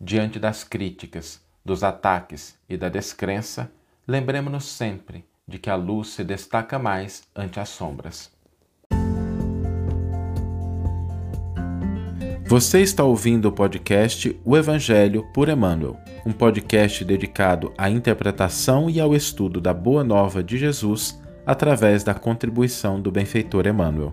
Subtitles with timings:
[0.00, 3.70] diante das críticas, dos ataques e da descrença,
[4.06, 8.32] lembremos-nos sempre de que a luz se destaca mais ante as sombras.
[12.46, 19.00] Você está ouvindo o podcast O Evangelho por Emmanuel, um podcast dedicado à interpretação e
[19.00, 24.12] ao estudo da Boa Nova de Jesus através da contribuição do benfeitor Emmanuel.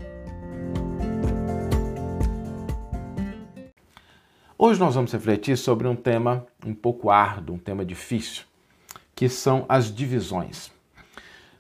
[4.64, 8.44] Hoje nós vamos refletir sobre um tema um pouco árduo, um tema difícil,
[9.16, 10.72] que são as divisões.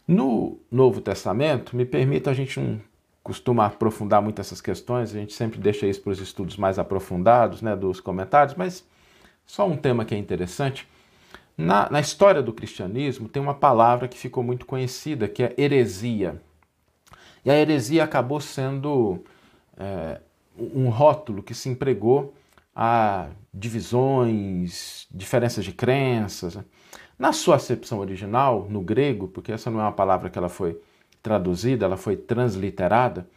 [0.08, 2.80] No Novo Testamento, me permita, a gente não
[3.23, 7.63] costuma aprofundar muito essas questões, a gente sempre deixa isso para os estudos mais aprofundados,
[7.63, 8.85] né, dos comentários, mas
[9.47, 10.88] só um tema que é interessante.
[11.58, 16.39] Na, na história do cristianismo, tem uma palavra que ficou muito conhecida, que é heresia.
[17.44, 19.23] E a heresia acabou sendo
[19.75, 20.22] é,
[20.55, 22.36] um rótulo que se empregou
[22.75, 26.55] a divisões, diferenças de crenças.
[26.55, 26.63] Né?
[27.20, 30.80] Na sua acepção original, no grego, porque essa não é uma palavra que ela foi
[31.22, 33.27] traduzida, ela foi transliterada,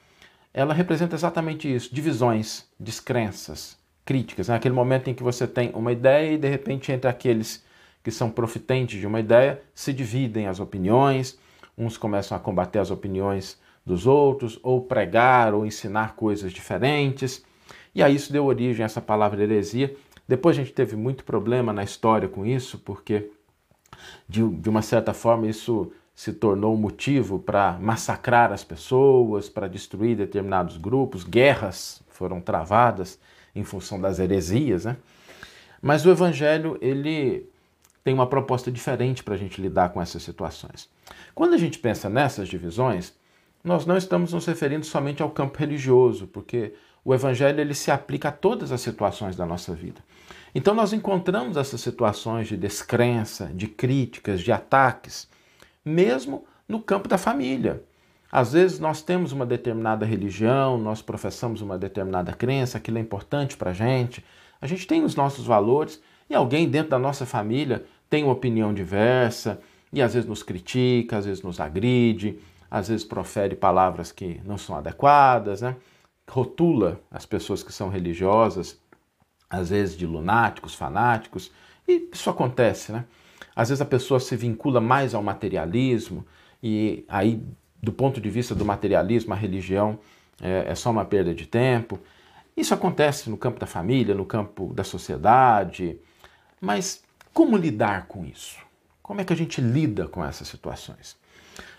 [0.52, 4.48] ela representa exatamente isso: divisões, descrenças, críticas.
[4.48, 4.80] Naquele né?
[4.80, 7.64] momento em que você tem uma ideia e de repente entre aqueles
[8.02, 11.38] que são profitentes de uma ideia se dividem as opiniões,
[11.76, 17.44] uns começam a combater as opiniões dos outros, ou pregar ou ensinar coisas diferentes.
[17.94, 19.94] E aí isso deu origem a essa palavra heresia.
[20.26, 23.30] Depois a gente teve muito problema na história com isso, porque
[24.28, 30.16] de, de uma certa forma, isso se tornou motivo para massacrar as pessoas, para destruir
[30.16, 33.18] determinados grupos, guerras foram travadas
[33.54, 34.96] em função das heresias, né?
[35.82, 37.48] Mas o Evangelho ele
[38.02, 40.88] tem uma proposta diferente para a gente lidar com essas situações.
[41.34, 43.12] Quando a gente pensa nessas divisões,
[43.62, 46.74] nós não estamos nos referindo somente ao campo religioso, porque
[47.04, 50.00] o Evangelho ele se aplica a todas as situações da nossa vida.
[50.54, 55.28] Então nós encontramos essas situações de descrença, de críticas, de ataques,
[55.84, 57.82] mesmo no campo da família.
[58.32, 63.56] Às vezes nós temos uma determinada religião, nós professamos uma determinada crença, aquilo é importante
[63.56, 64.24] para a gente,
[64.60, 68.72] a gente tem os nossos valores e alguém dentro da nossa família tem uma opinião
[68.72, 69.60] diversa
[69.92, 72.38] e às vezes nos critica, às vezes nos agride,
[72.70, 75.76] às vezes profere palavras que não são adequadas, né?
[76.28, 78.78] Rotula as pessoas que são religiosas
[79.48, 81.50] às vezes de lunáticos, fanáticos,
[81.86, 83.04] e isso acontece, né?
[83.54, 86.26] Às vezes a pessoa se vincula mais ao materialismo,
[86.62, 87.40] e aí,
[87.80, 89.98] do ponto de vista do materialismo, a religião
[90.40, 92.00] é, é só uma perda de tempo.
[92.56, 95.98] Isso acontece no campo da família, no campo da sociedade,
[96.60, 98.58] mas como lidar com isso?
[99.02, 101.16] Como é que a gente lida com essas situações?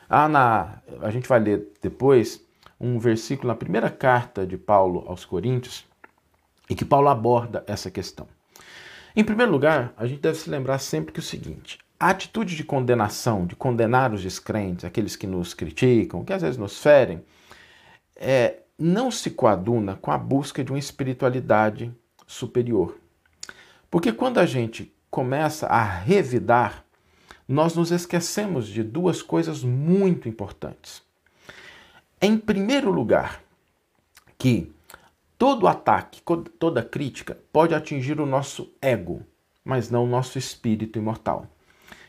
[0.07, 2.44] Ah, na, a gente vai ler depois
[2.79, 5.85] um versículo na primeira carta de Paulo aos Coríntios,
[6.69, 8.27] e que Paulo aborda essa questão.
[9.15, 12.63] Em primeiro lugar, a gente deve se lembrar sempre que o seguinte: a atitude de
[12.63, 17.23] condenação, de condenar os descrentes, aqueles que nos criticam, que às vezes nos ferem,
[18.15, 21.93] é, não se coaduna com a busca de uma espiritualidade
[22.27, 22.97] superior.
[23.89, 26.83] Porque quando a gente começa a revidar,
[27.47, 31.01] nós nos esquecemos de duas coisas muito importantes.
[32.25, 33.41] Em primeiro lugar,
[34.37, 34.75] que
[35.37, 36.21] Todo ataque,
[36.57, 39.21] toda crítica pode atingir o nosso ego,
[39.65, 41.47] mas não o nosso espírito imortal.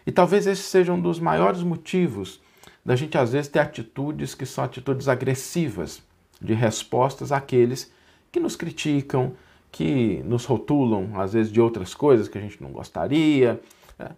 [0.06, 2.40] E talvez esse seja um dos maiores motivos
[2.84, 6.00] da gente às vezes ter atitudes que são atitudes agressivas
[6.40, 7.92] de respostas àqueles
[8.30, 9.34] que nos criticam,
[9.72, 13.60] que nos rotulam às vezes de outras coisas que a gente não gostaria.
[13.98, 14.10] Né?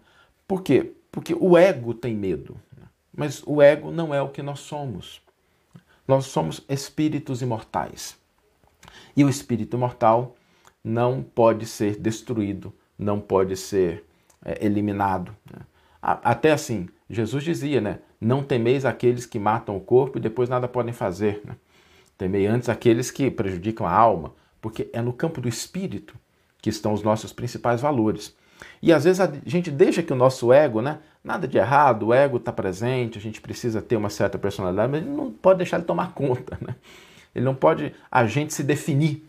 [0.47, 0.93] Por quê?
[1.11, 2.85] Porque o ego tem medo, né?
[3.11, 5.19] mas o ego não é o que nós somos.
[6.09, 8.17] Nós somos espíritos imortais.
[9.15, 10.35] E o espírito mortal
[10.83, 14.03] não pode ser destruído, não pode ser
[14.43, 15.35] é, eliminado.
[15.53, 15.59] Né?
[16.01, 17.99] Até assim, Jesus dizia, né?
[18.19, 21.43] Não temeis aqueles que matam o corpo e depois nada podem fazer.
[21.45, 21.55] Né?
[22.17, 26.15] Temei antes aqueles que prejudicam a alma, porque é no campo do espírito
[26.59, 28.35] que estão os nossos principais valores.
[28.81, 31.01] E às vezes a gente deixa que o nosso ego, né?
[31.23, 35.05] Nada de errado, o ego está presente, a gente precisa ter uma certa personalidade, mas
[35.05, 36.75] não pode deixar ele tomar conta, né?
[37.35, 39.23] Ele não pode a gente se definir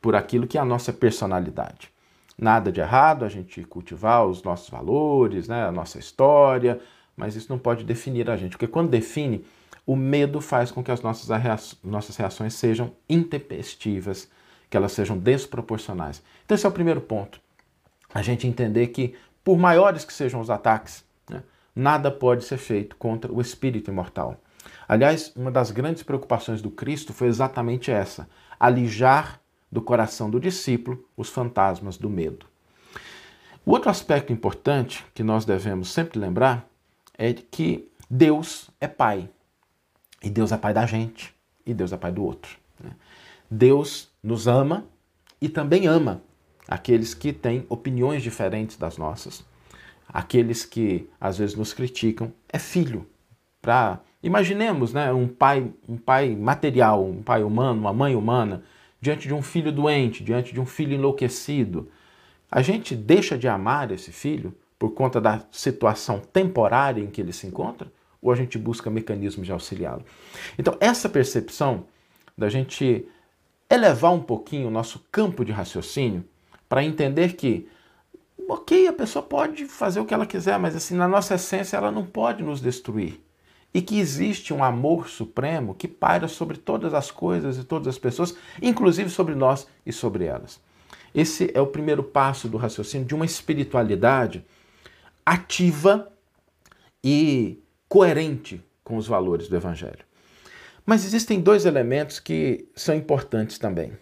[0.00, 1.90] por aquilo que é a nossa personalidade.
[2.36, 6.80] Nada de errado a gente cultivar os nossos valores, né, a nossa história,
[7.16, 9.44] mas isso não pode definir a gente, porque quando define,
[9.84, 11.28] o medo faz com que as nossas,
[11.82, 14.28] nossas reações sejam intempestivas,
[14.70, 16.22] que elas sejam desproporcionais.
[16.44, 17.40] Então, esse é o primeiro ponto.
[18.12, 21.02] A gente entender que, por maiores que sejam os ataques,
[21.74, 24.40] nada pode ser feito contra o espírito imortal.
[24.86, 28.28] Aliás, uma das grandes preocupações do Cristo foi exatamente essa:
[28.58, 32.46] alijar do coração do discípulo os fantasmas do medo.
[33.64, 36.66] O outro aspecto importante que nós devemos sempre lembrar
[37.18, 39.28] é que Deus é Pai.
[40.22, 41.34] E Deus é Pai da gente.
[41.66, 42.56] E Deus é Pai do outro.
[42.80, 42.92] Né?
[43.50, 44.86] Deus nos ama
[45.40, 46.22] e também ama
[46.66, 49.44] aqueles que têm opiniões diferentes das nossas.
[50.08, 52.32] Aqueles que às vezes nos criticam.
[52.48, 53.06] É filho.
[53.60, 54.00] Pra...
[54.22, 58.62] Imaginemos né, um, pai, um pai material, um pai humano, uma mãe humana,
[59.00, 61.88] diante de um filho doente, diante de um filho enlouquecido.
[62.50, 67.32] A gente deixa de amar esse filho por conta da situação temporária em que ele
[67.32, 67.90] se encontra?
[68.22, 70.04] Ou a gente busca mecanismos de auxiliá-lo?
[70.58, 71.84] Então, essa percepção
[72.36, 73.06] da gente
[73.70, 76.24] elevar um pouquinho o nosso campo de raciocínio
[76.68, 77.68] para entender que,
[78.48, 81.92] ok, a pessoa pode fazer o que ela quiser, mas assim, na nossa essência ela
[81.92, 83.20] não pode nos destruir.
[83.72, 87.98] E que existe um amor supremo que paira sobre todas as coisas e todas as
[87.98, 90.58] pessoas, inclusive sobre nós e sobre elas.
[91.14, 94.44] Esse é o primeiro passo do raciocínio de uma espiritualidade
[95.24, 96.10] ativa
[97.04, 100.06] e coerente com os valores do Evangelho.
[100.86, 103.92] Mas existem dois elementos que são importantes também.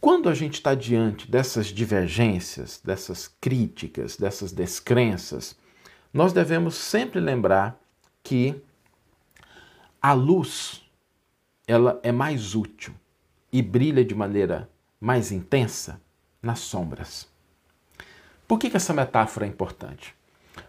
[0.00, 5.54] Quando a gente está diante dessas divergências, dessas críticas, dessas descrenças,
[6.12, 7.78] nós devemos sempre lembrar
[8.22, 8.62] que
[10.00, 10.82] a luz
[11.66, 12.94] ela é mais útil
[13.52, 16.00] e brilha de maneira mais intensa
[16.42, 17.28] nas sombras.
[18.48, 20.14] Por que, que essa metáfora é importante?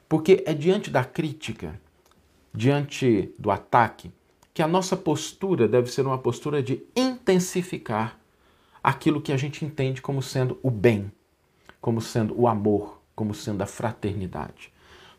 [0.10, 1.80] Porque é diante da crítica,
[2.54, 4.12] diante do ataque,
[4.54, 8.21] que a nossa postura deve ser uma postura de intensificar
[8.84, 11.12] aquilo que a gente entende como sendo o bem,
[11.80, 14.72] como sendo o amor, como sendo a fraternidade.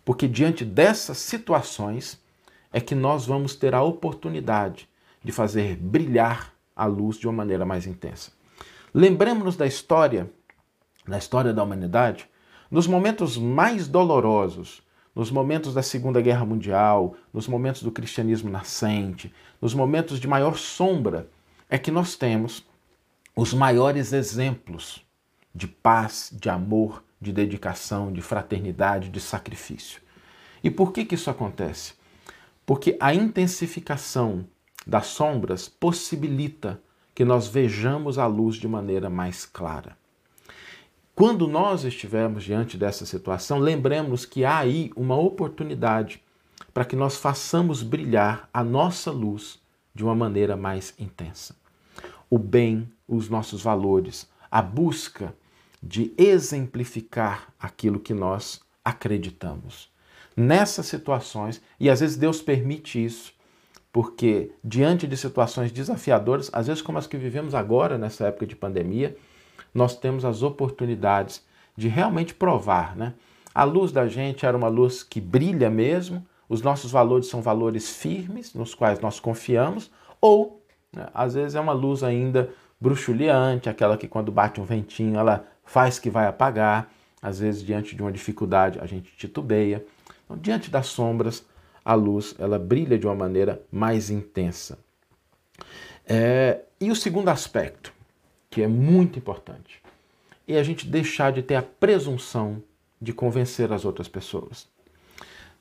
[0.04, 2.20] Porque diante dessas situações
[2.72, 4.88] é que nós vamos ter a oportunidade
[5.22, 8.32] de fazer brilhar a luz de uma maneira mais intensa.
[8.92, 10.30] Lembremos-nos da história,
[11.06, 12.28] da história da humanidade,
[12.70, 14.82] nos momentos mais dolorosos,
[15.14, 20.56] nos momentos da Segunda Guerra Mundial, nos momentos do cristianismo nascente, nos momentos de maior
[20.56, 21.28] sombra,
[21.68, 22.66] é que nós temos
[23.34, 25.04] os maiores exemplos
[25.54, 30.02] de paz, de amor, de dedicação, de fraternidade, de sacrifício.
[30.62, 31.94] E por que, que isso acontece?
[32.66, 34.46] Porque a intensificação
[34.86, 36.80] das sombras possibilita
[37.14, 39.96] que nós vejamos a luz de maneira mais clara.
[41.14, 46.22] Quando nós estivermos diante dessa situação, lembremos que há aí uma oportunidade
[46.72, 49.60] para que nós façamos brilhar a nossa luz
[49.94, 51.54] de uma maneira mais intensa.
[52.32, 55.34] O bem, os nossos valores, a busca
[55.82, 59.90] de exemplificar aquilo que nós acreditamos.
[60.34, 63.34] Nessas situações, e às vezes Deus permite isso,
[63.92, 68.56] porque diante de situações desafiadoras, às vezes como as que vivemos agora nessa época de
[68.56, 69.14] pandemia,
[69.74, 71.44] nós temos as oportunidades
[71.76, 73.12] de realmente provar, né?
[73.54, 77.90] A luz da gente era uma luz que brilha mesmo, os nossos valores são valores
[77.90, 80.61] firmes, nos quais nós confiamos, ou
[81.14, 82.50] às vezes é uma luz ainda
[82.80, 86.90] bruxuleante, aquela que quando bate um ventinho ela faz que vai apagar,
[87.20, 89.84] às vezes diante de uma dificuldade a gente titubeia.
[90.24, 91.44] Então, diante das sombras,
[91.84, 94.78] a luz ela brilha de uma maneira mais intensa.
[96.04, 97.92] É, e o segundo aspecto,
[98.50, 99.80] que é muito importante,
[100.46, 102.62] é a gente deixar de ter a presunção
[103.00, 104.68] de convencer as outras pessoas.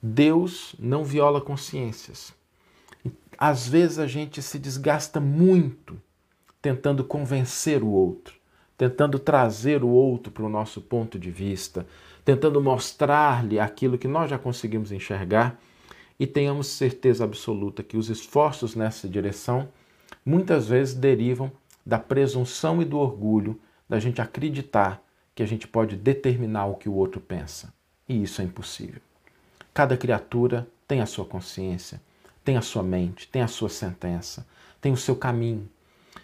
[0.01, 2.34] Deus não viola consciências.
[3.43, 6.00] Às vezes a gente se desgasta muito
[6.62, 8.36] tentando convencer o outro,
[8.77, 11.88] tentando trazer o outro para o nosso ponto de vista,
[12.24, 15.60] tentando mostrar-lhe aquilo que nós já conseguimos enxergar
[16.19, 19.69] e tenhamos certeza absoluta que os esforços nessa direção
[20.24, 21.51] muitas vezes derivam
[21.83, 26.88] da presunção e do orgulho da gente acreditar que a gente pode determinar o que
[26.88, 27.74] o outro pensa.
[28.07, 29.01] E isso é impossível.
[29.74, 32.00] Cada criatura tem a sua consciência,
[32.43, 34.45] tem a sua mente, tem a sua sentença,
[34.79, 35.69] tem o seu caminho.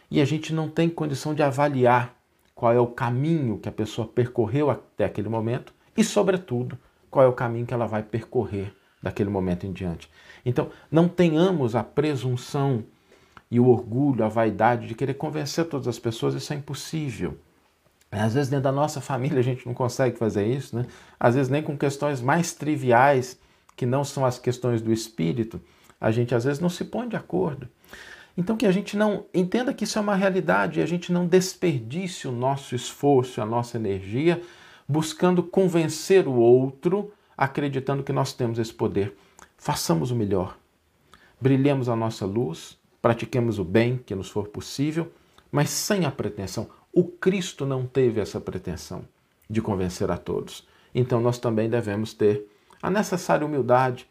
[0.10, 2.16] E a gente não tem condição de avaliar
[2.56, 6.78] qual é o caminho que a pessoa percorreu até aquele momento e, sobretudo,
[7.10, 10.10] qual é o caminho que ela vai percorrer daquele momento em diante.
[10.46, 12.84] Então, não tenhamos a presunção
[13.50, 17.38] e o orgulho, a vaidade de querer convencer todas as pessoas, isso é impossível.
[18.12, 20.86] Às vezes, dentro da nossa família, a gente não consegue fazer isso, né?
[21.20, 23.40] Às vezes, nem com questões mais triviais,
[23.76, 25.62] que não são as questões do espírito,
[26.00, 27.68] a gente às vezes não se põe de acordo.
[28.38, 31.26] Então, que a gente não entenda que isso é uma realidade e a gente não
[31.26, 34.42] desperdice o nosso esforço, a nossa energia,
[34.88, 39.18] buscando convencer o outro, acreditando que nós temos esse poder.
[39.58, 40.56] Façamos o melhor.
[41.42, 45.12] Brilhemos a nossa luz, pratiquemos o bem que nos for possível,
[45.52, 46.70] mas sem a pretensão.
[46.94, 49.04] O Cristo não teve essa pretensão
[49.50, 50.68] de convencer a todos.
[50.94, 52.46] então nós também devemos ter
[52.82, 54.08] a necessária humildade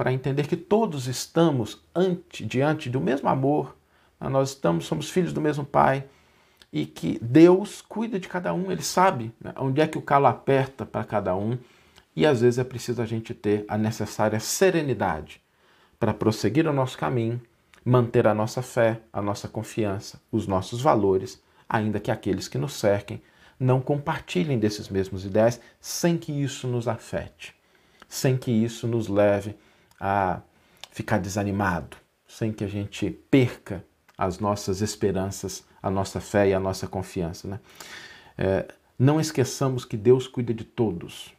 [0.00, 3.76] para entender que todos estamos ante, diante do mesmo amor,
[4.18, 4.30] né?
[4.30, 6.06] nós estamos, somos filhos do mesmo Pai
[6.72, 9.52] e que Deus cuida de cada um, Ele sabe né?
[9.58, 11.58] onde é que o calo aperta para cada um
[12.16, 15.38] e às vezes é preciso a gente ter a necessária serenidade
[15.98, 17.38] para prosseguir o nosso caminho,
[17.84, 22.72] manter a nossa fé, a nossa confiança, os nossos valores, ainda que aqueles que nos
[22.72, 23.20] cerquem
[23.58, 27.54] não compartilhem desses mesmos ideais, sem que isso nos afete,
[28.08, 29.54] sem que isso nos leve
[30.00, 30.40] a
[30.90, 33.84] ficar desanimado, sem que a gente perca
[34.16, 37.46] as nossas esperanças, a nossa fé e a nossa confiança.
[37.46, 37.60] Né?
[38.38, 41.34] É, não esqueçamos que Deus cuida de todos,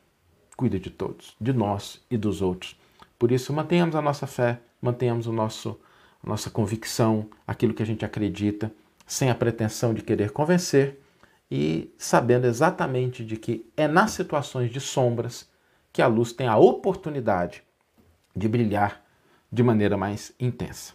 [0.55, 2.79] cuida de todos, de nós e dos outros.
[3.17, 5.79] Por isso, mantenhamos a nossa fé, mantenhamos o nosso,
[6.23, 8.71] a nossa convicção, aquilo que a gente acredita,
[9.05, 10.99] sem a pretensão de querer convencer
[11.49, 15.49] e sabendo exatamente de que é nas situações de sombras
[15.91, 17.61] que a luz tem a oportunidade
[18.35, 19.03] de brilhar
[19.51, 20.93] de maneira mais intensa.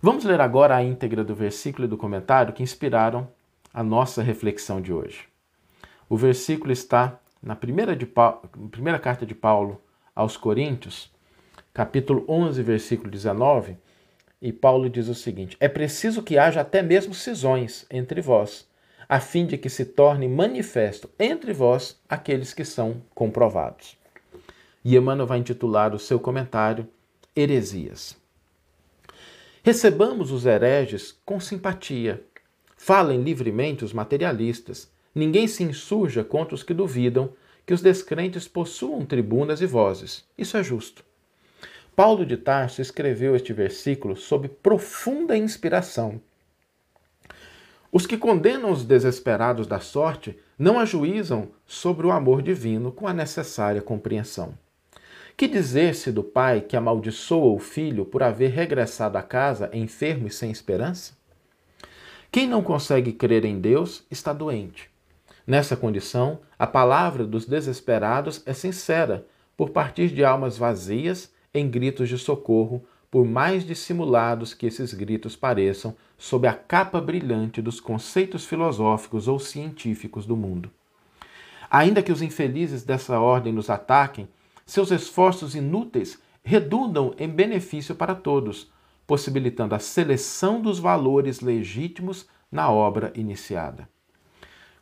[0.00, 3.28] Vamos ler agora a íntegra do versículo e do comentário que inspiraram
[3.72, 5.28] a nossa reflexão de hoje.
[6.08, 8.06] O versículo está na primeira, de
[8.70, 9.80] primeira carta de Paulo
[10.14, 11.10] aos Coríntios,
[11.74, 13.76] capítulo 11, versículo 19,
[14.40, 18.68] e Paulo diz o seguinte: É preciso que haja até mesmo cisões entre vós,
[19.08, 23.96] a fim de que se torne manifesto entre vós aqueles que são comprovados.
[24.88, 26.86] E Emmanuel vai intitular o seu comentário
[27.34, 28.16] Heresias.
[29.64, 32.22] Recebamos os hereges com simpatia.
[32.76, 34.88] Falem livremente os materialistas.
[35.12, 37.32] Ninguém se insurja contra os que duvidam
[37.66, 40.24] que os descrentes possuam tribunas e vozes.
[40.38, 41.04] Isso é justo.
[41.96, 46.20] Paulo de Tarso escreveu este versículo sob profunda inspiração.
[47.90, 53.12] Os que condenam os desesperados da sorte não ajuizam sobre o amor divino com a
[53.12, 54.54] necessária compreensão.
[55.36, 60.30] Que dizer-se do pai que amaldiçoa o filho por haver regressado a casa enfermo e
[60.30, 61.12] sem esperança?
[62.32, 64.88] Quem não consegue crer em Deus está doente.
[65.46, 72.08] Nessa condição, a palavra dos desesperados é sincera, por partir de almas vazias em gritos
[72.08, 78.46] de socorro, por mais dissimulados que esses gritos pareçam, sob a capa brilhante dos conceitos
[78.46, 80.70] filosóficos ou científicos do mundo.
[81.70, 84.28] Ainda que os infelizes dessa ordem nos ataquem,
[84.66, 88.70] seus esforços inúteis redundam em benefício para todos,
[89.06, 93.88] possibilitando a seleção dos valores legítimos na obra iniciada.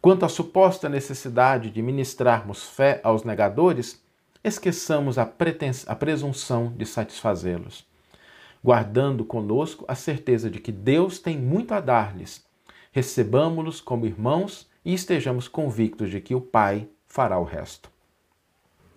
[0.01, 4.03] Quanto à suposta necessidade de ministrarmos fé aos negadores,
[4.43, 7.87] esqueçamos a, a presunção de satisfazê-los,
[8.63, 12.45] guardando conosco a certeza de que Deus tem muito a dar-lhes.
[12.93, 17.94] Recebamos-los como irmãos e estejamos convictos de que o Pai fará o resto.